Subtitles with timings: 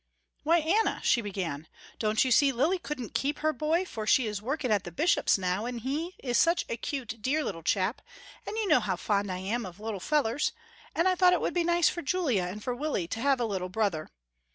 [0.41, 1.67] "Why Anna," she began,
[1.99, 5.37] "don't you see Lily couldn't keep her boy for she is working at the Bishops'
[5.37, 8.01] now, and he is such a cute dear little chap,
[8.47, 10.53] and you know how fond I am of little fellers,
[10.95, 13.45] and I thought it would be nice for Julia and for Willie to have a
[13.45, 14.09] little brother.